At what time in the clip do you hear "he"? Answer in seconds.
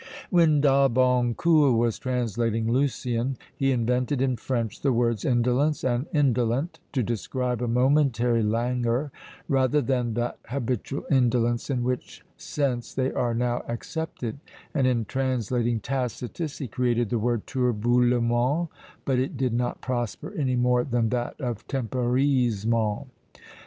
3.55-3.71, 16.57-16.67